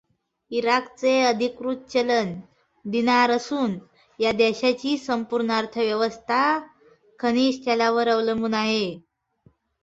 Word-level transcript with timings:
इराकचे 0.51 1.11
अधिकृत 1.23 1.83
चलन 1.89 2.33
दिनार 2.85 3.31
असून 3.31 3.77
या 4.19 4.31
देशाची 4.31 4.97
संपूर्ण 4.97 5.51
अर्थव्यवस्था 5.51 6.41
खनिज 7.19 7.65
तेलावर 7.65 8.07
अवलंबून 8.07 8.53
आहे. 8.53 8.83